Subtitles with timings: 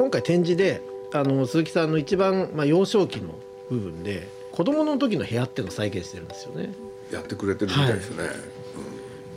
[0.00, 0.80] 今回展示で
[1.12, 3.34] あの鈴木さんの一番、まあ、幼少期の
[3.68, 6.72] 部分で子供の時の部屋っていうのを再現してるんですよね。
[7.12, 8.32] やってくれてるみたいですね、はい、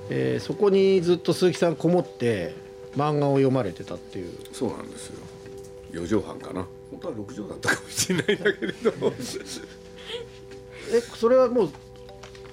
[0.10, 2.56] えー、そこにずっと鈴木さんこもって
[2.96, 4.32] 漫画を読まれてたっていう。
[4.54, 5.20] そうなんですよ。
[5.92, 6.66] 4畳半かな。
[6.92, 8.94] 本当は6畳だったかもしれないんだけれど。
[10.96, 11.70] えそれはもう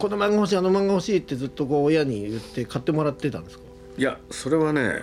[0.00, 3.62] この漫画欲しいあの漫画欲しいってずっとこう親に言って買ってもらってたんですか？
[3.96, 5.02] いやそれはね、はい、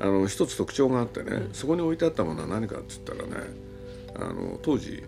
[0.00, 3.36] あの一つ特徴があってね、うん、そこに置いてあったものは何かっつったらね
[4.14, 5.02] あの当時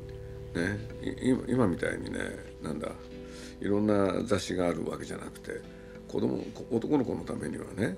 [0.55, 0.79] ね
[1.48, 2.20] 今みたいにね
[2.62, 2.88] なんだ
[3.60, 5.60] いろんな雑誌があるわけじゃなくて
[6.09, 7.97] 子供男の子のためにはね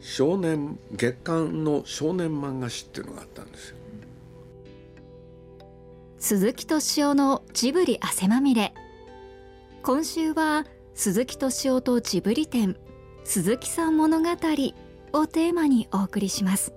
[0.00, 3.76] 少年月刊の少年漫画誌っていうのがあったんですよ。
[6.18, 8.74] 鈴木敏夫のジブリ汗まみれ
[9.82, 12.76] 今週は鈴木敏夫とジブリ展
[13.24, 14.28] 鈴木さん物語
[15.12, 16.72] をテーマにお送りします。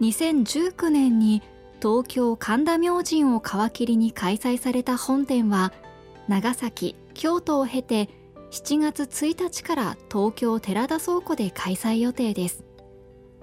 [0.00, 1.42] 2019年に
[1.80, 5.72] 東京神田明神を皮切りに開催された本展は
[6.28, 8.08] 長崎京都を経て
[8.50, 12.64] 7月1日から東京寺田倉庫で開催予定です。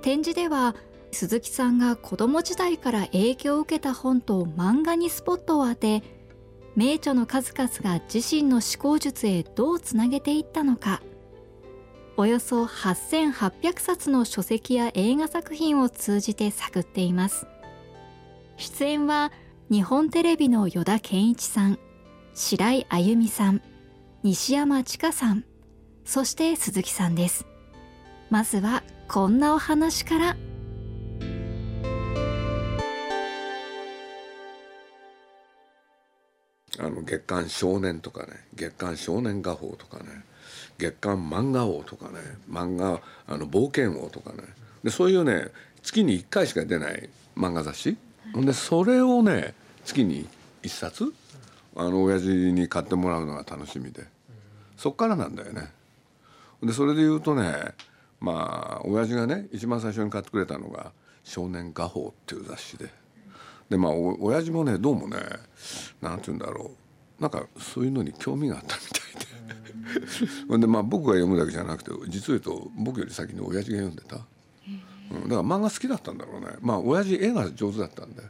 [0.01, 0.75] 展示では
[1.11, 6.03] 鈴木さんが子供時代から影響を受けた本と漫画にスポットを当て
[6.75, 11.01] 名著の数々が自身の思考術へどうつなげていったのか。
[12.19, 17.45] およそ8800冊の書籍や映画作品を通じて探っています。
[18.57, 19.31] 出演は
[19.69, 21.77] 日本テレビの依田健一さん
[22.33, 23.61] 白井あゆみさん
[24.23, 25.45] 西山千佳さん
[26.05, 27.45] そして鈴木さんです。
[28.31, 30.37] まずはこんなお話から。
[36.79, 40.23] あの月刊少年とかね月刊少年画報とかね。
[40.77, 44.43] 月刊漫画王とかね漫画あの冒険王とかね。
[44.83, 45.47] でそういうね
[45.81, 47.97] 月に1回しか出ない漫画雑誌。
[48.35, 49.53] でそれをね
[49.85, 50.27] 月に
[50.63, 51.13] 1冊
[51.75, 54.05] あの親父に買ってもらうのが楽しみで。
[54.77, 55.71] そっからなんだよね。
[56.61, 57.73] でそれで言うとね
[58.19, 60.91] まあ親父がね一番最初に買ってくれたのが
[61.23, 62.89] 「少年画報」っていう雑誌で。
[63.69, 65.17] でまあお親父もねどうもね
[66.01, 66.71] なんて言うんだろ
[67.19, 67.21] う。
[67.21, 68.81] なんかそういうのに興味があったみ
[69.13, 74.17] たいででまあ僕が読むだけじゃなくて実を言うと僕より先に親父が読んでた、
[75.11, 76.47] うん、だから漫画好きだったんだろうね。
[76.61, 78.23] まあ親父絵が上手だったんで。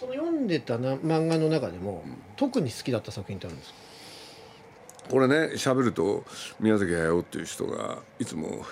[0.00, 3.78] その読んでたな漫画の中でも、うん、特に好きだった作品ってあるんですか？
[5.10, 6.24] これね喋ると
[6.60, 8.64] 宮崎駿っていう人がいつも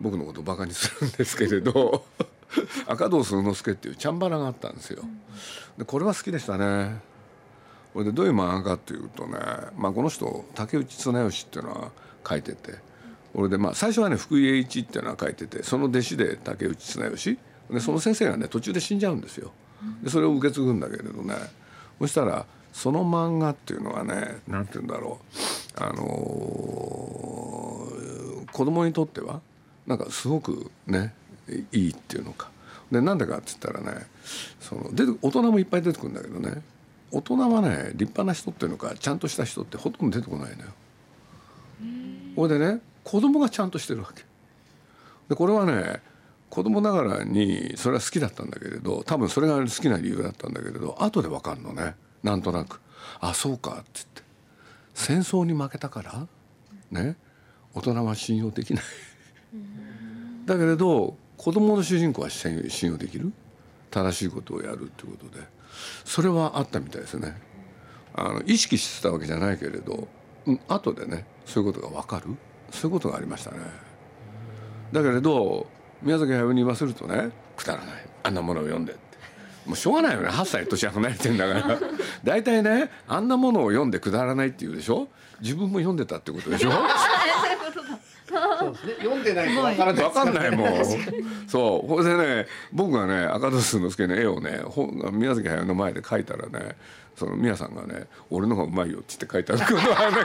[0.00, 2.04] 僕のことをバカにするんですけれど
[2.88, 5.04] 赤堂鈴之助っていうチャンバラがあったんですよ。
[5.78, 7.00] でこれは好きでしたね。
[7.92, 9.38] これでどういう漫画かっていうとね、
[9.76, 11.90] まあ、この人竹内綱吉っていうのは
[12.28, 12.74] 書いてて
[13.34, 17.38] これでまあ最初はね福井栄一っていうのは書いててその弟子で竹内綱吉。
[17.70, 19.52] でその先生がね途中で死んじゃうんですよ。
[20.02, 21.34] でそれを受け継ぐんだけれどね。
[22.00, 25.20] そしたらその漫画っていうのはね何て言うんだろ
[25.78, 25.82] う。
[25.82, 29.40] あのー、子供にとっては
[29.86, 31.14] なんかすごくね
[31.72, 32.50] いいっていうのか。
[32.90, 34.06] でなんでかって言ったらね
[34.58, 36.62] その出て大人もいっぱい出てくるんだけどね。
[37.12, 40.70] 大人はね立派な人っていうのかちゃんとした人ってほとんど出てこないのよ。
[42.36, 44.24] ほいでね子供がちゃんとしてるわけ。
[45.28, 46.00] でこれはね
[46.48, 51.94] 子供ながらにそれは好きだったんだけれど多分それが好きな理由だったんだけれど後で分かんのね。
[52.22, 52.80] なんとなく
[53.20, 54.22] 「あそうか」って言って。
[54.94, 56.26] 戦争に負けたから
[56.90, 57.16] ね。
[57.72, 58.84] 大人は信用できない。
[60.44, 63.32] だけれど子供の主人公は信用できる。
[63.90, 65.44] 正しいことをやるっていうことで。
[66.04, 67.40] それはあったみたいですね。
[68.14, 70.08] あの意識してたわけじゃないけれど、
[70.46, 72.34] うん、後でねそういうことが分かる。
[72.70, 73.58] そういうことがありましたね。
[74.92, 75.66] だけれど
[76.02, 78.06] 宮崎駿に言わせるとねくだらない。
[78.22, 79.00] あんなものを読んでって。
[79.66, 80.28] もうしょうがないよね。
[80.28, 81.78] 8歳年離れてんだから。
[82.24, 85.08] 大体ねあんなものを読んでくだらないっていうでしょ？
[85.40, 86.70] 自分も読んでたってことでしょ？
[88.60, 88.94] そうですね。
[88.98, 90.04] 読んでないと分からない。
[90.04, 90.84] 分かんないもん。
[91.48, 91.88] そう。
[91.88, 94.62] ほいでね僕がね赤戸鈴之助の絵をね
[95.12, 96.76] 宮崎駿の前で描いたらね
[97.16, 100.24] その宮さんがね「俺の方がうまいよ」って言って書いてあることはあるんだ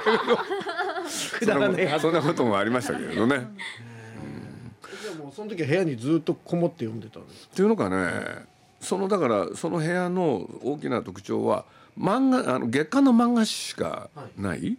[1.78, 3.36] けどそんなこともありましたけれどね。
[3.36, 8.46] うん、もうその時は部屋にずっとこもって読んでたんですっていうのかね
[8.80, 11.66] そのだからその部屋の大きな特徴は
[12.00, 14.78] 漫画あの月刊の漫画誌しかない、はい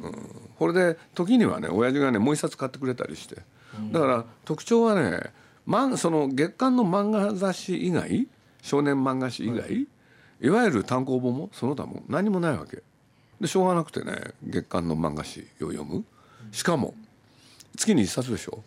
[0.00, 3.36] うん、これで時にはね親父がねもう一冊買ってくれたりして。
[3.92, 5.32] だから特徴はね
[5.96, 8.26] その月刊の漫画雑誌以外
[8.62, 9.86] 少年漫画誌以外、
[10.40, 12.82] い、わゆる単行本もその他も何もないわけ。
[13.40, 16.04] でしょうがなくてね月刊の漫画誌を読む。
[16.52, 16.94] しかも
[17.76, 18.62] 月に1冊でしょ。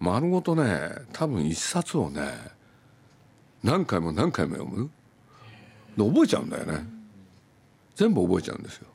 [0.00, 2.22] 丸ごとね多分1冊をね
[3.62, 4.90] 何回も何回も読む。
[5.96, 6.84] で覚えちゃうんだよね。
[7.94, 8.86] 全部覚えちゃうんですよ。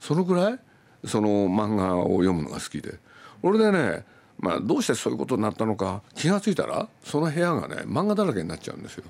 [0.00, 0.58] そのぐらい
[1.04, 2.98] その漫画を読むのが好きで。
[3.42, 4.04] 俺でね
[4.38, 9.04] まあどうしてそういうことになったのか気が付いたらその部屋がね漫画だらけになっちゃうんですよ。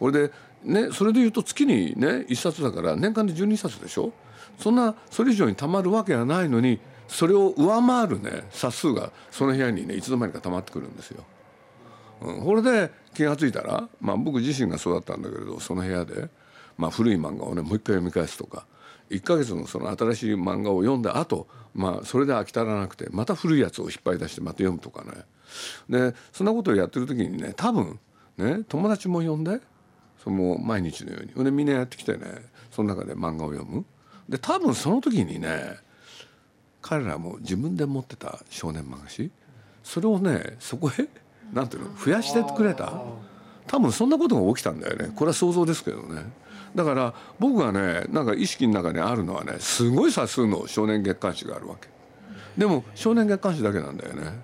[0.00, 0.32] 俺で
[0.64, 4.12] ねそれで言うと月にね1冊だから年間で12冊でしょ？
[4.58, 6.78] そんなそれ以上にたまるわけがないのに
[7.08, 11.24] それを上回るね冊数がその部屋にねいつの間にかたまってくるんですよ。
[12.20, 16.28] うん、これで気が付いたら、まあ、僕自身がそうだったんだけれどその部屋で、
[16.78, 18.66] まあ、古い漫画をねもう一回読み返すとか
[19.12, 25.24] 1ヶ月のその新しい漫画を読んだ後、まあそれで飽き足らなくてまた古いやつを引っ張り出してまた読むとかね。
[25.88, 27.98] でそんなことをやってる時にね多分
[28.38, 29.60] ね友達も呼んで
[30.22, 31.44] その毎日のように。
[31.44, 32.26] でみんなやってきてね
[32.70, 33.84] その中で漫画を読む。
[34.28, 35.76] で多分その時にね
[36.80, 39.30] 彼らも自分で持ってた少年漫画誌
[39.82, 41.06] それをねそこへ
[41.52, 42.92] なんていうの増やしてくれた。
[43.66, 45.12] 多分そんなことが起きたんだよね。
[45.14, 46.24] これは想像ですけどね。
[46.74, 51.88] だから僕がねなんか意識の中にあるのはねすごい冊数の少年月刊誌があるわけ。
[52.56, 54.42] でも少年月刊誌だけなんだよね。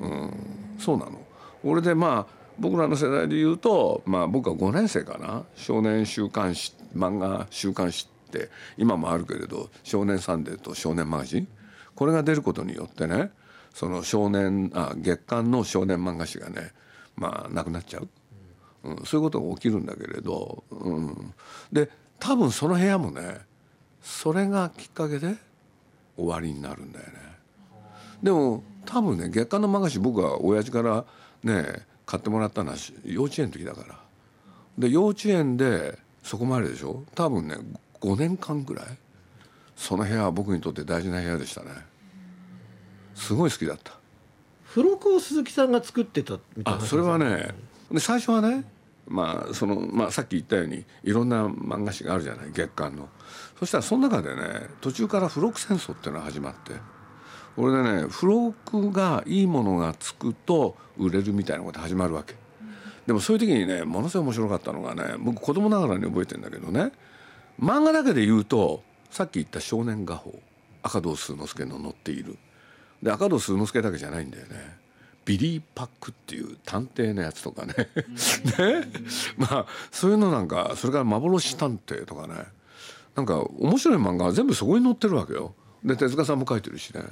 [0.00, 0.32] うん。
[0.78, 1.20] そうなの。
[1.64, 5.44] 俺でまあ僕らの世代で言うと、まあ、僕は5年生かな。
[5.54, 11.48] 少年週刊誌漫画週刊誌って今もあるけれど「少年サンデー」と「少年マガジン」
[11.94, 13.30] これが出ることによってね
[13.74, 16.72] その少年あ月刊の少年漫画誌がね
[17.16, 18.08] まあなくなっちゃう、
[18.82, 21.34] うん、そういうことが起きるんだけれど、うん、
[21.72, 23.40] で多分その部屋もね
[24.02, 25.34] それがきっかけで
[26.16, 27.12] 終わりになるんだよね。
[28.22, 31.04] でも多分ね月刊の漫画誌僕は親父から
[31.44, 33.98] ね買ってもらったのは幼稚園の時だから。
[34.78, 37.04] で幼稚園でそこまででしょ？
[37.14, 37.56] 多分ね
[38.00, 38.86] 5年間ぐらい。
[39.76, 41.68] その部屋は僕にとって大事な部屋でしたね。
[43.14, 43.92] すごい好きだった。
[44.68, 47.54] 付録を鈴木さんが作ってたみたいなあそれはね
[47.90, 48.64] で最初はね
[49.08, 53.08] まあそのまあ、さっき言ったようにいろんな漫画誌があるじゃない月刊の。
[53.58, 56.74] そしたらその中でね途中から付録戦争っていうのが始まって
[57.56, 62.36] これでね付録がいいものがつくと売れるみたいなこと始まるわけ。
[63.06, 66.92] でもそういう時にねものすごい面白かったのがね僕子供ながらに覚えてんだけどね
[67.60, 70.40] 漫画だけで言うとさっき言った「少年画報」
[70.82, 72.38] 赤胴鈴之助の載っている。
[73.02, 74.78] で赤胴鈴之助だけじゃないんだよね。
[75.30, 77.72] ビリー・パックっていう探偵のやつとかね。
[78.58, 78.90] ね？
[79.38, 82.34] まあそういうのなんかそれからまぼろし探偵とかね。
[83.14, 85.54] なんか面白い漫画は全部そこに載ってるわけよ。
[85.84, 87.04] で手塚さんも描いてるしね。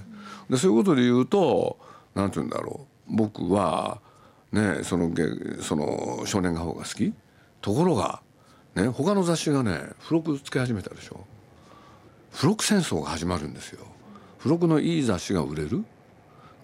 [0.51, 1.79] でそういうことで言うと
[2.17, 3.15] 何て言うんだろう。
[3.15, 4.01] 僕は
[4.51, 5.13] ねその
[5.61, 7.15] その少年画報が好き。
[7.61, 8.21] ところが
[8.75, 11.25] ね他の雑誌がね付録つけ始めたでしょ。
[12.33, 13.87] 付録戦争が始まるんですよ。
[14.39, 15.85] 付録のいい雑誌が売れる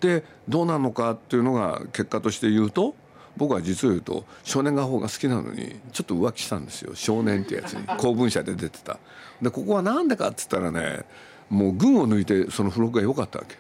[0.04, 2.94] でどうなのかっていうのが結果として言うと
[3.36, 6.94] 僕は実を言うと少年画報が好きなのにちょっと浮気したんですよ。
[6.94, 7.86] 少年ってやつに。
[7.98, 8.98] 公文社で出てた。
[9.40, 11.04] でここは何でかっつったらね
[11.48, 13.56] もう群を抜いてその付録が良かったわけ。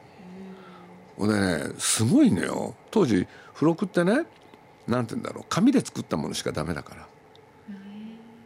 [1.26, 2.74] でねすごいのよ。
[2.90, 4.26] 当時付録ってね
[4.86, 5.44] なんて言うんだろう。
[5.48, 6.94] 紙で作ったものしかダメだか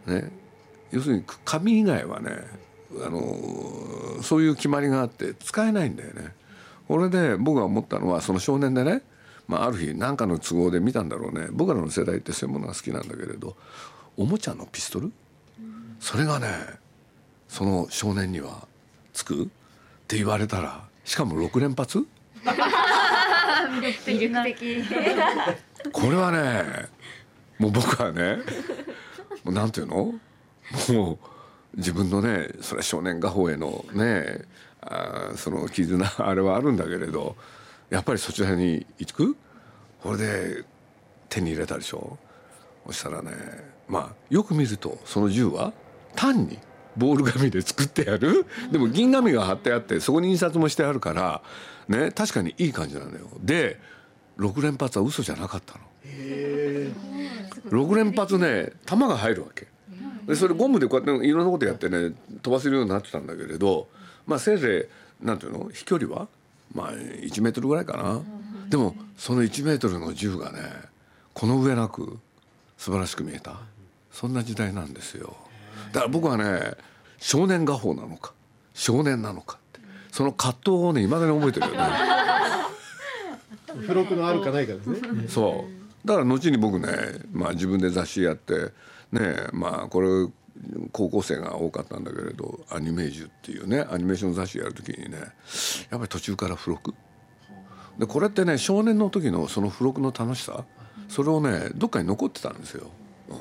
[0.06, 0.14] ら。
[0.14, 0.30] ね。
[0.92, 2.30] 要するに紙以外はね
[3.04, 6.37] あのそういう決まりがあって使えないんだよね。
[6.88, 9.02] これで僕が思ったのはその少年でね、
[9.46, 11.48] まあ、ある日何かの都合で見たんだろうね。
[11.52, 13.56] 僕らの世代ってそういうものが好きなんだけれど
[14.16, 15.12] おもちゃのピストル？
[16.00, 16.48] それがね
[17.46, 18.66] その少年には
[19.12, 19.44] つく？
[19.44, 19.46] っ
[20.08, 22.06] て言われたらしかも6連発？
[22.44, 24.82] 魅力的。
[25.92, 26.88] これはね
[27.58, 28.38] もう僕はね
[29.44, 30.14] もうなんていうの？
[30.94, 31.18] もう
[31.76, 34.42] 自分のねそれは少年画報へのね
[34.90, 37.36] あその絆 あれはあるんだけれど
[37.90, 39.36] やっぱりそちらに行く？
[40.02, 40.64] これで
[41.28, 42.18] 手に入れたでしょ？
[42.86, 43.32] そしたらね
[43.88, 45.72] まあよく見るとその銃は
[46.16, 46.58] 単に
[46.96, 48.46] ボール紙で作ってやる？
[48.72, 51.42] でも銀紙が貼ってあってそこに印刷もしてあるから
[51.88, 53.28] ね確かにいい感じなのよ。
[53.42, 53.78] で
[54.38, 55.80] 6連発は嘘じゃなかったの。
[57.70, 59.66] 6連発ね弾が入るわけ。
[60.26, 63.88] でそれゴムでこうやっていろんなことやってね飛ばせるようになってたんだけれど
[64.28, 64.88] まあせいぜ
[65.22, 65.70] いなんていうの？
[65.72, 66.28] 飛距離は？
[66.72, 68.20] まあ1メートルぐらいかな。
[68.68, 70.58] でもその1メートルの銃がね
[71.34, 72.18] この上なく
[72.76, 73.56] 素晴らしく見えた。
[74.12, 75.34] そんな時代なんですよ。
[75.92, 76.74] だから僕はね
[77.18, 78.32] 少年画報なのか
[78.74, 79.80] 少年なのかって。
[80.12, 81.88] その葛藤をねいまだに覚えてるよね。
[83.80, 85.00] 付録のあるかないかですね。
[85.28, 85.66] そ
[86.04, 86.06] う。
[86.06, 86.88] だから後に僕ね、
[87.32, 88.72] まあ、自分で雑誌やって
[89.12, 90.08] ねまあこれ
[90.92, 95.28] 高校生が多かったんだけれどアニメージュっていうねアニメーション雑誌やる時にねやっ
[95.90, 96.94] ぱり途中から付録
[97.98, 100.64] でこれってね少年の時のその付録の楽しさ
[101.08, 102.86] それをねどっかに残ってたんですよ。
[103.28, 103.36] うん、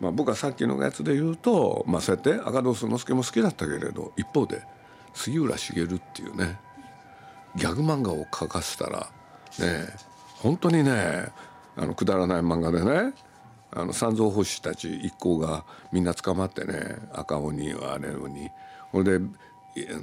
[0.00, 4.62] まあ、僕はさっきのやつで言うと、まあ、そうやって赤堂之助も好きだったけれど一方で
[5.14, 6.58] 杉浦茂っていうね
[7.56, 9.10] ギャグ漫画を描かせたら
[9.58, 9.86] ね
[10.36, 11.28] 本当にね
[11.76, 13.14] あのくだらない漫画でね
[13.72, 18.50] あの三蔵法師たち一行がみんな捕まってね赤鬼はあれ鬼。
[18.92, 19.24] ほれで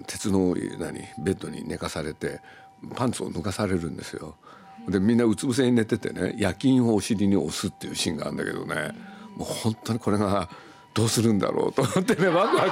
[0.07, 2.39] 鉄の何ベッドに寝かされて
[2.95, 4.35] パンツを脱がされるんですよ。
[4.87, 8.95] でみんなうつ伏せに寝ててね夜勤をお尻に押すっていうシーンがあるんだけどね
[9.35, 10.49] もう本当にこれが
[10.93, 12.71] どうするんだろうと思ってねワクワク。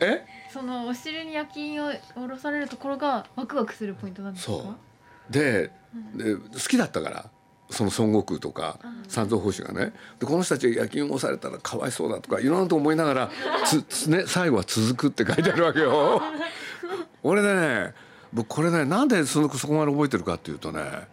[0.00, 0.26] え？
[0.52, 4.52] そのお尻に夜勤を下ろされるところがワクワクするポイントなんですか？
[4.52, 4.76] そう。
[5.32, 5.70] で
[6.14, 7.30] で好きだったから
[7.70, 13.30] その孫悟空とか三蔵法師がねでこの人たちが夜勤をされたらかわいそうだとかいろんなこと思いながら
[13.64, 16.22] つつ、ね、最後は続くって書いてあるわけよ。
[17.22, 17.94] 俺でね
[18.32, 21.08] 僕これねなんでそのそこまで覚えてるかっていうとね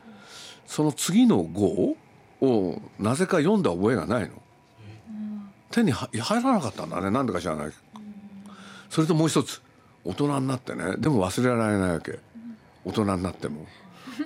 [0.67, 1.95] その次の号
[2.41, 4.29] をなぜか読んだ覚えがないの。
[5.71, 6.09] 手に入
[6.43, 7.71] らなかったんだねなんでか知らない
[8.91, 9.59] それともう一つ
[10.03, 12.19] 大人になってねでも忘れられないわけ
[12.85, 13.65] 大人になっても。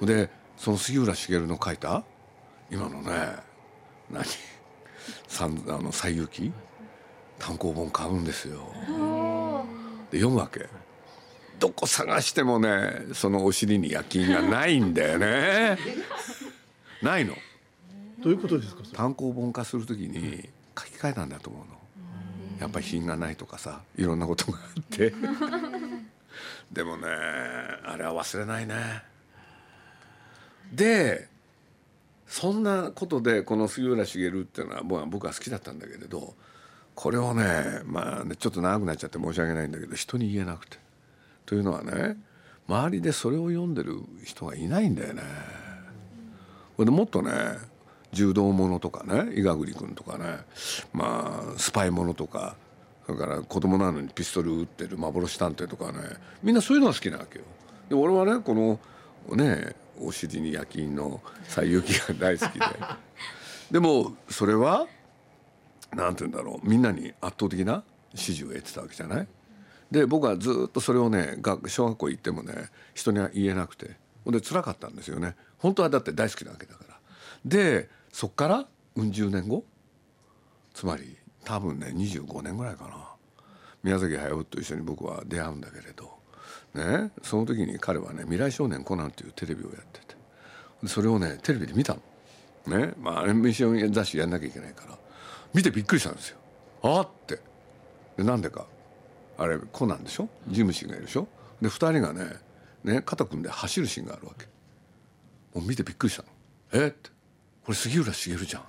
[0.02, 2.04] でその杉浦茂の書いた
[2.72, 3.36] 今のね
[4.10, 4.24] 何？
[5.40, 6.52] あの西遊記？
[7.40, 8.74] 単行本買うんですよ。
[10.12, 10.68] で読むわけ。
[11.60, 15.78] どこ探してもねそのお尻に夜勤がないんだよね。
[17.02, 17.36] ないの。
[18.20, 21.78] どういうことですか単行本化するときに書き換えたんだと思うの。
[22.60, 25.14] やっぱり品がないとかさいろんなことがあって
[26.74, 29.04] でもねあれは忘れないね。
[30.74, 31.30] で
[32.28, 36.36] そんなことでこの杉浦茂っていうのは僕は好きだったんだけれど
[36.94, 40.78] これをねまあねちょっと長くなっちゃって申し訳ないんだけど人に言えなくて。
[41.46, 42.18] というのはね
[42.68, 45.24] 周りでそれを読んでる人がいないんだよね。
[46.78, 47.32] でもっとね
[48.12, 50.40] 柔道ものとかね伊賀栗君とかね
[50.94, 52.56] まあスパイものとか
[53.06, 56.00] それから子供なのにピストル撃ってる幻探偵とかね
[56.44, 57.46] みんなそういうのが好きなわけよ。
[57.90, 58.80] で俺はねこの
[59.36, 62.66] ねお尻に夜勤の西遊記が大好きで。
[63.72, 64.88] でもそれは
[65.94, 66.68] 何て言うんだろう。
[66.70, 67.84] みんなに圧倒的な
[68.16, 69.28] 支持を得てたわけじゃない？
[69.92, 71.38] で僕はずっとそれをね
[71.68, 73.96] 小学校行ってもね人には言えなくて。
[74.26, 75.38] ほんで辛かったんですよね。
[75.58, 77.00] 本当はだって大好きなわけだから。
[77.46, 79.64] でそっからうん十年後
[80.74, 83.08] つまり多分ね25年ぐらいかな。
[83.84, 86.17] 宮崎駿と一緒に僕は出会うんだけれど。
[86.74, 90.16] ね、その時に彼はね「未来少年コナン」というテレビをやってて
[90.88, 92.02] それをねテレビで見たの。
[92.78, 94.98] ねまあアニメーション雑誌やんなきゃいけないから
[95.54, 96.38] 見てびっくりしたんですよ。
[96.84, 97.40] あって
[98.18, 98.68] でなんでか
[99.38, 100.30] あれコナンでしょ？
[100.50, 101.28] ジムシーがいるでしょ？
[101.62, 102.36] で2人がね
[102.84, 104.46] ね肩組んで走るシーンがあるわけ
[105.56, 106.30] もう見てびっくりしたの。
[106.74, 107.10] えって
[107.64, 108.64] これ杉浦茂じゃん。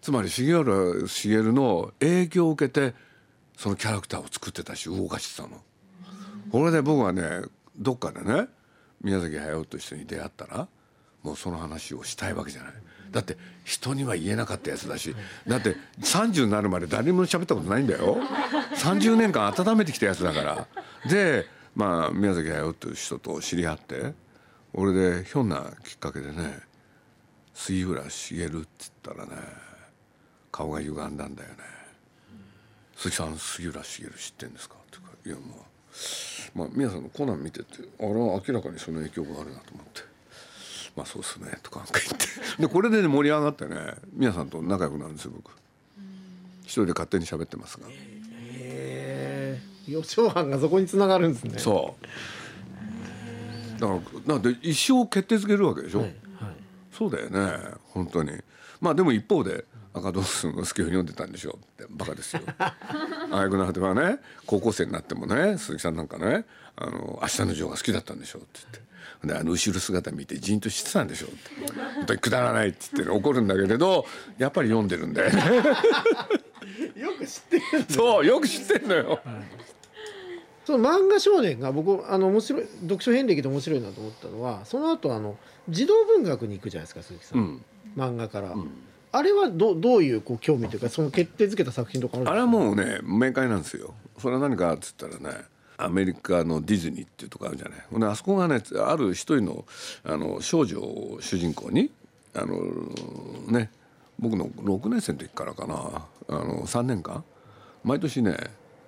[0.00, 2.94] つまり杉浦茂の影響を受けて
[3.56, 5.60] そのキャラクターを作ってたし動かしてたの。
[6.50, 7.42] これで僕はね
[7.76, 8.48] どっかでね
[9.02, 10.68] 宮崎駿と一緒に出会ったら
[11.22, 12.72] もうその話をしたいわけじゃない。
[13.14, 15.14] だって人には言えなかったやつだし
[15.46, 18.18] だって30になるまで誰も喋ったことないんだよ
[18.74, 20.66] 30年間温めてきたやつだから
[21.08, 21.46] で
[21.76, 24.14] まあ宮崎駿という人と知り合って
[24.72, 26.58] 俺でひょんなきっかけでね
[27.54, 28.66] 杉浦茂って言っ
[29.02, 29.42] たらね
[30.50, 31.56] 顔が歪んだんだよね
[33.04, 35.66] 鈴木さん杉浦茂知ってんですか?」っていうか「いやまあ
[36.54, 37.66] まあ皆さんのコナン見てて
[37.98, 40.02] あれは明らかにその影響があるなと思って
[40.96, 42.26] 「まあそうっすね」とかなんか言って。
[42.62, 45.50] でこれでね盛り上がってね皆さんと仲良くなるんですよ僕。
[46.62, 47.86] 一人で勝手に喋ってますが。
[47.88, 49.60] へえ。
[49.86, 51.58] 予兆班がそこにつながるんですね。
[51.58, 53.80] そう。
[53.80, 53.94] だか
[54.26, 56.16] らなんで一生決定づけるわけでしょ、はいはい、
[56.92, 58.32] そうだよね本当に。
[58.80, 59.64] まあでも一方で
[59.94, 62.42] 赤ドスの助を読んでたんでしょってバカですよ。
[62.58, 66.44] あやくな果てはね高校生になってもね鈴木さんなんかね
[66.76, 68.84] 「あの明日のジョーが好きだったんでしょ」って言って。
[69.24, 71.72] であの後ろ姿見てじんとしてたんでしょって。
[71.94, 74.04] 本当にくだらないって言って怒るんだけれど
[74.36, 75.42] やっぱり読んでるんだよね
[76.96, 79.20] よく知ってるそうよく知ってんのよ、はい、
[80.66, 85.36] その漫画少年が僕あの面白い読書遍歴で面白いなと思ったのはその後あの
[85.70, 87.64] 児童文学に行くじゃないですか鈴木さん、うん、
[87.96, 88.70] 漫画から、うん
[89.16, 93.94] あれはどどういうこう興味というかその決定づけた作品とかあれはもうね明快なんですよ。
[94.18, 95.44] それは何かっつったらね
[95.76, 97.78] アメリカのディズニーっていうとこあるじゃない。
[97.90, 99.64] ほんであそこがねある一人の
[100.02, 101.92] あの少女を主人公に
[102.34, 102.56] あの
[103.46, 103.70] ね
[104.18, 105.74] 僕の6年生の時からかな。
[106.28, 107.22] あの3年間。
[107.84, 108.36] 毎年ね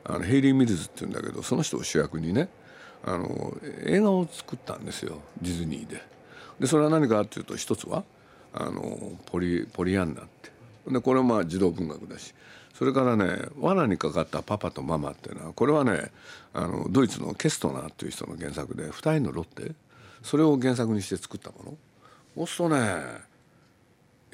[0.03, 2.49] あのヘイリー・ミルズっていうんだけどその人を主役にね
[3.05, 5.21] あの映画を作ったんですよ。
[5.41, 6.03] ディズニーで。
[6.59, 8.03] でそれは何かっていうと一つは
[8.57, 10.51] あのポリポリアンナって。
[10.89, 12.35] でこれはまあ児童文学だし。
[12.79, 16.13] それからね「罠にかかったパパとママ」っていうのはこれはね
[16.53, 19.73] あのドイツのケストナーっていう人の原作で「二人のロッテ」
[20.23, 21.79] それを原作にして作ったもの。
[22.37, 22.81] そうするとね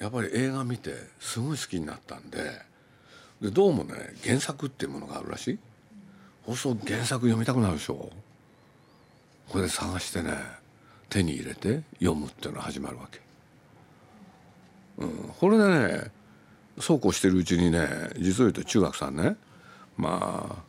[0.01, 2.39] やっぱり映画見てすごい好きになったんで
[3.41, 5.59] でどうもね原作っていうものがあるらしい。
[6.47, 8.11] そうすると原作読みたくなるでしょ。
[9.49, 10.37] これで探してね
[11.09, 13.21] 手に入れて読むっていうのが始まるわけ。
[15.03, 16.11] うん、これでね
[16.79, 19.37] そうこうしてるうちにね実を言うと中学さんね
[19.97, 20.63] まあ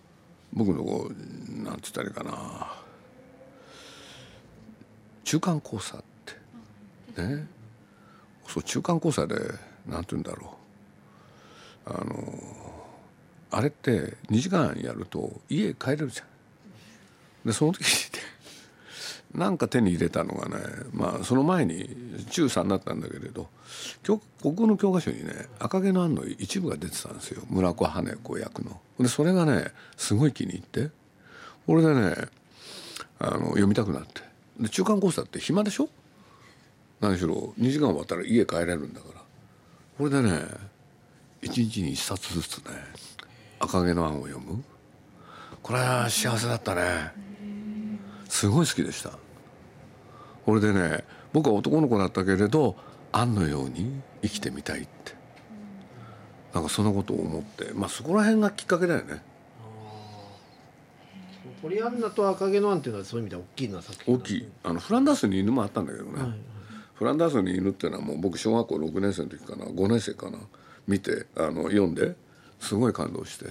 [0.54, 2.84] 僕のこうなんて言ったらいいかな。
[5.24, 6.04] 中間交差っ
[7.16, 7.48] てね。
[8.48, 9.36] そう中間交差で
[9.88, 10.58] なんて言うんだろ
[11.88, 11.90] う。
[11.90, 12.40] あの
[13.52, 16.28] あれって2時間やると家帰れるじゃん。
[17.48, 18.03] でその時
[19.34, 21.90] なんか手に入れたのがねまあその前に
[22.30, 23.50] 中3になったんだけれど
[24.04, 24.22] 国
[24.56, 27.42] 語の教科書にね「赤毛のアン」の一部が出てたんですよ。
[27.50, 28.80] 村子羽子役の。
[29.00, 30.92] でそれがねすごい気に入って
[31.66, 32.16] これでね
[33.20, 34.22] あの読みたくなって。
[34.60, 35.90] で中間コースだって暇でしょ？
[37.02, 39.22] 何しろ2時間終わったら家帰れるんだから。
[39.98, 40.46] これでね
[41.42, 42.66] 1日に1冊ずつね
[43.60, 44.64] 「赤毛のアン」を読む。
[45.64, 47.33] これは幸せだったね。
[48.34, 49.12] すごい好きでした。
[50.44, 52.76] これでね僕は男の子だったけれど
[53.12, 55.14] アンのように生きてみたいって。
[56.52, 57.72] なんかそんなことを思って。
[57.76, 59.22] まあそこら辺がきっかけだよね。
[61.62, 64.48] ポリアンナと赤毛のアンっていうのはそういう意味では大きいな作品大きい。
[64.64, 66.40] あのフランダースに犬もあったんだけどね、はいはい、
[66.96, 69.66] フランダースに犬っていうのはもう僕小学校6年生の時かな。
[69.66, 70.40] 5年生かな。
[70.88, 72.16] 見てあの読んで
[72.60, 73.46] すごい感動して。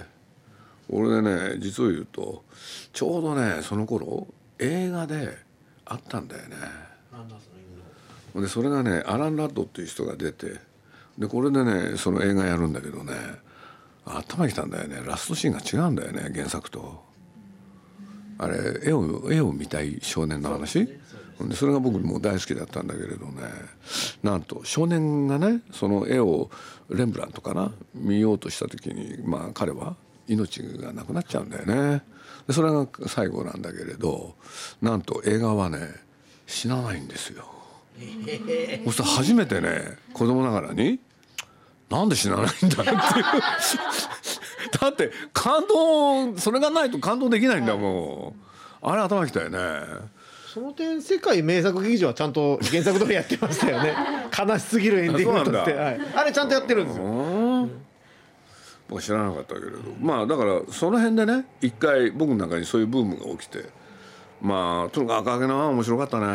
[0.89, 2.43] 俺でね実を言うと
[2.91, 4.27] ちょうどねその頃
[4.59, 5.37] 映画で
[5.85, 6.55] あったんだよね。
[8.35, 10.59] でそれがねアラン・ラッドっていう人が出て
[11.17, 13.13] でこれでねその映画やるんだけどね
[14.05, 17.03] 頭きたんだよねラストシーンが違うんだよね原作と。
[18.39, 20.89] あれ絵を絵を見たい少年の話？
[21.37, 23.43] そでそれが僕も大好きだったんだけれどね
[24.23, 26.49] なんと少年がねその絵を
[26.89, 27.71] レンブラントかな？
[27.93, 29.95] 見ようとした時にまあ彼は
[30.27, 32.01] 命がなくなっちゃうんだよね。
[32.47, 34.35] でそれが最後なんだけれど
[34.81, 35.79] なんと映画はね
[36.45, 37.45] 死なないんですよ。
[38.85, 40.99] そして初めてね子供ながらに
[41.89, 42.95] 「なんで死なないんだ」っていう。
[44.79, 48.35] だって感動それがないと感動できないんだも
[48.81, 48.89] ん。
[48.89, 49.59] あれ頭きたよね。
[50.53, 53.95] その点世界名作劇場はちゃんと原作通りやってましたよね。
[54.37, 57.03] 悲しすぎるエンディングとって、はい、あれちゃんとやってるんですよ。
[58.89, 63.65] 僕知らなかったけれどまあだからその辺でね一回僕の中にそういうブームが起きて
[64.41, 66.25] まあとにかく赤毛のアン面白かったね。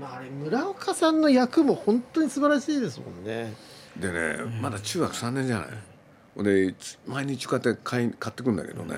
[0.00, 3.52] まああれ村岡さんの役も本当に素晴らしいですもんね。
[3.98, 5.68] でねまだ中学3年じゃない。
[6.42, 6.74] で
[7.06, 8.96] 毎日こうやって買い買ってくんだけどね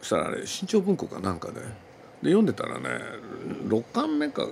[0.00, 2.88] そしたらあれ新潮文庫かなんかでで読んでたらね
[3.68, 4.48] 6巻目か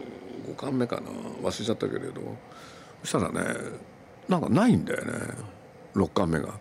[0.46, 1.08] 5巻目かな
[1.42, 2.20] 忘れちゃったけれど
[3.02, 3.40] そしたらね
[4.28, 5.12] なんかないんだよね
[5.94, 6.54] 6巻目が。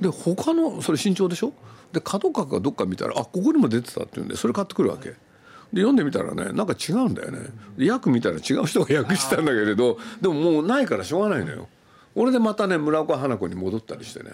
[0.00, 1.52] で他のそれ身長でしょ？
[1.92, 5.10] で角角がどっか見たらあここにも出てたっていうんでそれ買ってくるわけ。
[5.10, 7.40] で読んでみたらねなんか違うんだよね。
[7.78, 11.68] 役見たら違う人が役したんだけれどでももうないからしょうがないのよ。
[12.14, 14.30] 俺でまたね村岡花子に戻ったりしてね。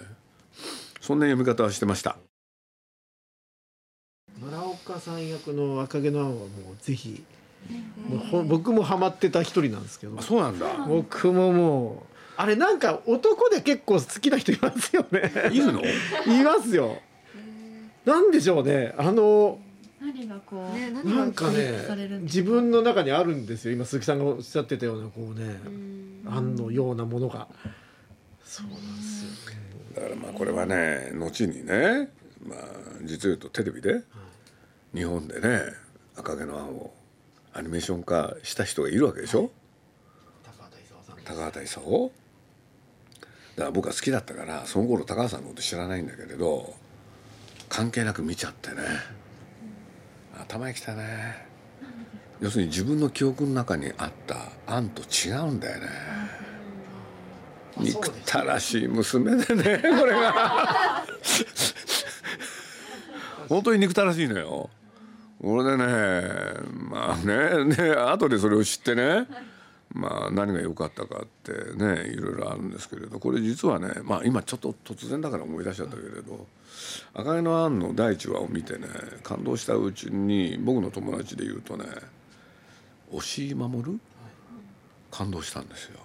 [1.01, 2.17] そんな読み方はしてました。
[4.39, 6.47] 村岡さん役の若気のアンはもう
[6.81, 7.23] ぜひ
[8.31, 10.21] もう僕もハマってた一人なんですけど。
[10.21, 10.67] そうなんだ。
[10.87, 15.31] 僕ももうあれなんか男で結構好きな人いますよね。
[15.51, 15.81] いるの？
[15.81, 17.01] いますよ。
[18.05, 18.93] なんでしょうね。
[18.97, 19.59] あの
[19.99, 21.73] 何がこう、ね、なんかね
[22.21, 23.73] 自分の中にあるんですよ。
[23.73, 25.59] 今鈴木さんがおっしゃってたようなこうね
[26.27, 27.47] あんのようなものが。
[28.43, 29.57] そうなんですよね。
[29.95, 32.09] だからまあこれはね後にね
[32.45, 32.59] まあ
[33.03, 34.03] 実を言うとテレビで
[34.93, 35.61] 日本でね
[36.15, 36.93] 「赤毛のアン」を
[37.53, 39.49] アニメーション化した人がいるわけでしょ、はい、
[41.25, 42.11] 高畑勲？
[43.57, 46.73] だから僕は好きだったからその頃高橋さんのこと知らないんだけれど
[47.67, 48.77] 関係なく見ちゃってね。
[50.39, 51.45] 頭にきたね。
[52.39, 55.87] 要するに自分の記憶の中にあった案と違うんだよね。
[57.77, 61.03] 憎たらしい娘でねこれが。
[63.49, 64.69] 本当に憎たらしいのよ。
[65.41, 65.85] 俺でね
[66.89, 69.27] まあねね後でそれを知ってね。
[69.93, 76.45] まあ、何が良かったかってねいろいろあるんですけれどこれ実はね、まあ、今ちょっと突然だから思い出しちゃったけれど
[77.15, 78.87] 「赤毛のアン」の第1話を見てね
[79.23, 81.85] 感動したうちに僕の友達で言うとね
[83.11, 83.99] 押井守？
[85.09, 85.99] 感動したんですよ。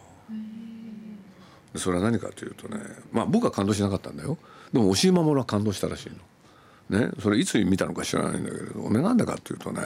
[1.74, 2.78] それは何かというとね
[3.10, 4.38] まあ僕は感動しなかったんだよ
[4.72, 6.10] でも押井守は感動したらしい
[6.90, 6.98] の。
[6.98, 9.80] ね、それいつ見たのか知らないんだけれどなんでかっていうとね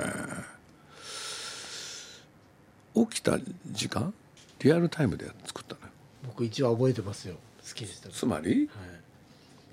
[2.96, 3.38] 起きた
[3.70, 4.14] 時間？
[4.61, 5.88] リアルタイムで作ったのよ。
[6.26, 7.35] 僕一話覚えてますよ。
[7.68, 8.70] 好きでしたつまり、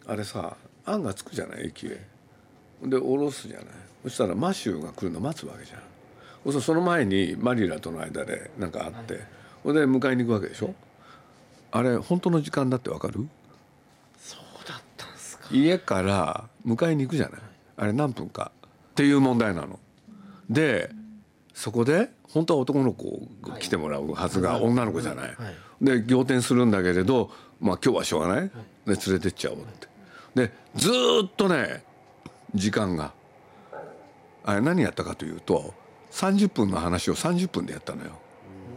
[0.06, 1.68] あれさあんがつくじゃない？
[1.68, 2.06] 駅へ。
[2.84, 3.66] で降ろすじゃない？
[4.04, 6.52] そしたらマシューが来るの待つわけじゃん。
[6.52, 9.22] そその前にマリラとの間で何かあって。
[9.64, 10.76] ほ、んで迎えに行くわけでしょ？
[11.72, 13.26] あれ本当の時間だってわかる？
[14.18, 15.48] そうだったんですか。
[15.52, 17.42] 家から迎えに行くじゃない。
[17.78, 18.52] あれ何分か？
[18.92, 19.80] っていう問題なの。
[20.50, 20.92] で
[21.54, 25.36] そこで本当は男の子が来てもらうはずが女の子じゃない。
[25.82, 28.50] で仰天するんだけれどまあ今日はしょうがない。
[28.86, 29.88] で連れてっちゃおうって。
[30.36, 30.90] でず
[31.26, 31.84] っとね
[32.56, 33.14] 時間が。
[34.46, 35.74] あれ何やったかというと
[36.12, 38.12] 30分の話を30分でやったのよ。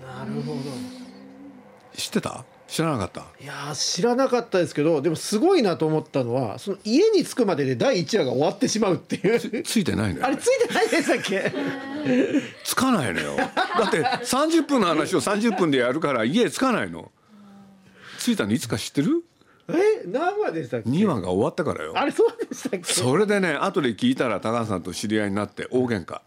[0.01, 0.61] なるほど。
[1.97, 2.45] 知ってた？
[2.69, 3.27] 知らなかった？
[3.42, 9.62] いや知らなかったですけどでもすごいなと思ったのはその家に着くまでで第1話が終わってしまうっていう。
[9.62, 10.27] ついてないのよ。
[10.27, 11.53] あれついてないでしたっけ？
[12.64, 13.37] つかないのよ。
[13.37, 13.45] だ
[13.87, 17.11] って30分の話を30分でやるから家つかないの。
[18.19, 19.25] 着いたのいつか知ってる？
[19.69, 21.92] え何話でしたっけ？2話が終わったからよ。
[21.97, 22.85] あれそうでしたっけ？
[22.92, 26.21] それでね後で聞いたら高橋さんと知り合いになって大喧嘩。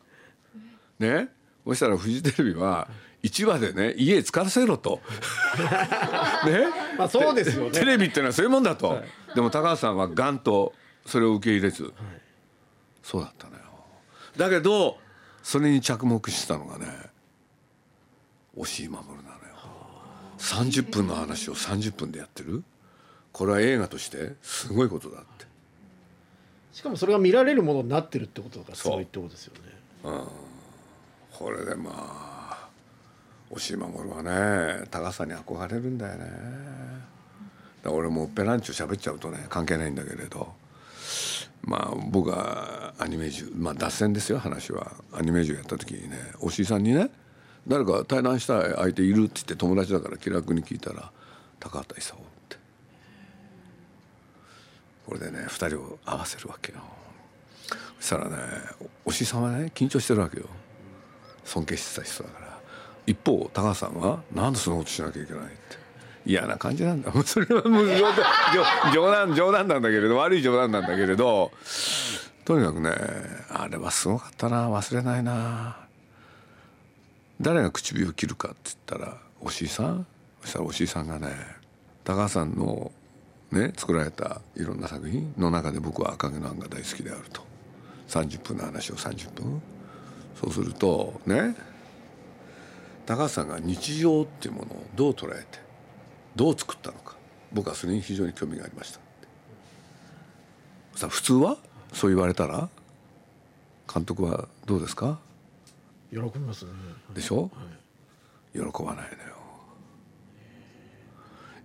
[0.99, 1.29] ね？
[1.65, 2.87] そしたらフジテレビは
[3.23, 5.01] 1話でね家疲らせろと。
[6.45, 6.67] ね？
[6.97, 7.71] まあそうですよね。
[7.71, 9.01] テレビってのはそういうもんだと、
[9.35, 10.73] でも高橋さんはガンと
[11.05, 11.93] それを受け入れず、
[13.03, 13.59] そうだったのよ。
[14.37, 14.97] だけど
[15.43, 16.85] それに着目したのがね
[18.55, 19.25] 押井守なのよ。
[20.37, 22.63] 30分の話を30分でやってる？
[23.31, 25.45] これは映画としてすごいことだって。
[26.73, 29.61] しかもそれが見られるものになってるってことがすごいってことですよね。
[31.33, 32.69] これでまあ
[33.49, 36.25] 押井守はね高さに憧れるんだよね。
[37.81, 40.53] だから俺もペランチョ喋っちゃうとね関係ないんだけれど
[41.61, 44.91] まあ僕はアニメ中まあ脱線ですよ話は。
[45.13, 47.09] アニメ中やった時にね押井さんにね
[47.67, 51.11] 「誰か対談したい相手いる?」って言って友達だから気楽に聞いたら
[51.59, 52.19] 「高畑勲」っ
[52.49, 52.57] て。
[55.05, 56.79] これでね2人を合わせるわけよ。
[57.99, 58.37] そしたらね
[59.05, 60.45] 押井さんはね緊張してるわけよ。
[61.43, 62.59] 尊敬してた人だから。
[63.05, 65.88] 一方高橋さんは「なんでそんなことしなきゃいけない」って。
[66.25, 67.11] 嫌な感じなんだ。
[67.23, 67.87] それはもう
[68.93, 71.51] 冗談冗談なんだけれど悪い冗談なんだけれど
[72.45, 72.91] とにかくね
[73.49, 75.77] あれはすごかったな忘れないな。
[77.41, 80.05] 誰が唇を切るかって言ったら押井さん？
[80.41, 81.29] そしたら押井さんがね
[82.03, 82.91] 高橋さんの
[83.51, 87.47] ね作られたいろんな作品の中で僕は赤毛のアンが大好きであると。
[88.09, 89.61] 30分の話を30分。
[90.41, 91.55] そうするとね
[93.05, 95.59] 高橋さんが日常っていうものをどう捉えて
[96.39, 97.17] どう作ったのか。
[97.51, 98.99] 僕はそれに非常に興味がありました。
[100.95, 101.57] さあ普通は？
[101.91, 102.69] そう言われたら？
[103.93, 105.19] 監督はどうですか？
[106.11, 106.71] 喜びますね。
[107.13, 107.51] でしょ、
[108.53, 109.35] 喜ばないのよ。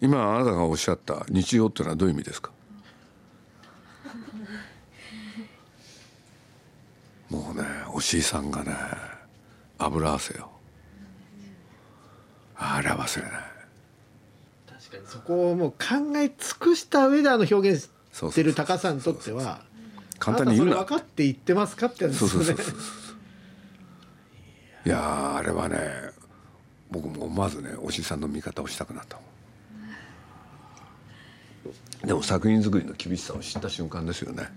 [0.01, 2.51] 今あなたがおっしゃった日常っていうのはどういう意味ですか？
[7.31, 8.75] もうね押井さんがね
[9.79, 10.51] 油汗よ。
[12.57, 13.54] あれは忘れない
[15.07, 19.63] そこをもう考え尽くした上であの表現してる高さんにとっては
[20.19, 22.63] 簡単に言うなあなたそれ分かって言ってますかってやつですよね。
[24.87, 25.79] いやーあれはね
[26.91, 29.19] 僕も思わずねおじさんの味方をしたくなった
[32.05, 34.49] でも作品作りの厳しさを知った瞬間ですよね。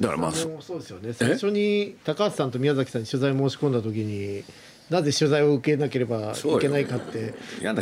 [0.00, 1.12] だからまあそうですよね。
[1.12, 4.44] 最初に高橋さんと宮崎さんに取材申し込んだ時に
[4.90, 7.34] なぜ取材を受けなければいけないかって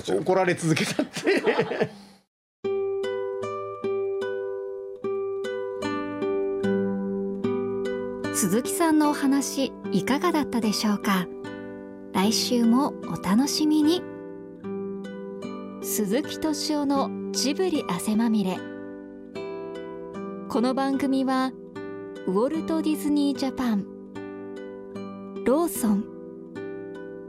[0.08, 1.42] 怒られ続けたって。
[8.34, 11.26] 鈴木さんのお話いかがだったでしょうか？
[12.12, 14.02] 来週もお楽しみに。
[15.82, 18.58] 鈴木敏夫のジブリ汗まみれ。
[20.48, 21.52] この番組は
[22.26, 23.86] ウォルト・ディズニー・ジャパン。
[25.44, 26.13] ローソン